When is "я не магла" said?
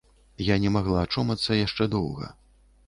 0.45-1.03